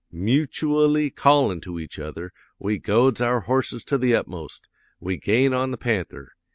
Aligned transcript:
Mutooally 0.11 1.11
callin' 1.15 1.61
to 1.61 1.77
each 1.79 1.99
other, 1.99 2.31
we 2.57 2.79
goads 2.79 3.21
our 3.21 3.41
horses 3.41 3.83
to 3.83 3.99
the 3.99 4.15
utmost. 4.15 4.67
We 4.99 5.15
gain 5.17 5.53
on 5.53 5.69
the 5.69 5.77
panther! 5.77 6.29